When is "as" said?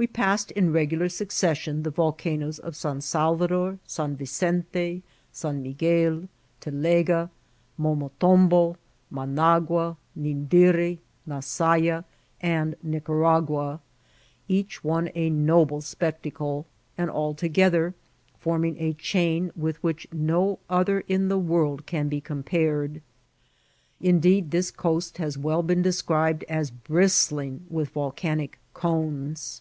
26.48-26.70